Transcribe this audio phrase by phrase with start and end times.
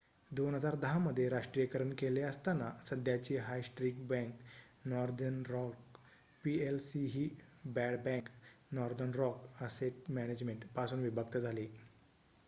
[0.31, 5.99] 2010 मध्ये राष्ट्रीयकरण केले असताना सध्याची high street bank Northern Rock
[6.43, 7.29] PLC ही
[7.67, 8.29] ‘bad bank’
[8.71, 11.67] Northern Rock asset management पासून विभक्त झाली